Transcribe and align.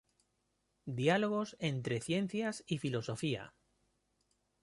Diálogos 0.99 1.55
entre 1.59 2.01
ciencias 2.01 2.63
y 2.65 2.79
filosofía. 2.79 3.53